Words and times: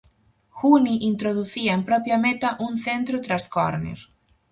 Juni 0.49 0.97
introducía 1.01 1.73
en 1.75 1.85
propia 1.85 2.17
meta 2.17 2.57
un 2.59 2.79
centro 2.79 3.21
tras 3.21 3.47
córner. 3.47 3.99